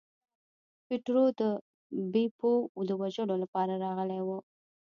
[0.85, 1.41] پیټرو د
[2.11, 2.51] بیپو
[2.89, 4.29] د وژلو لپاره راغلی و.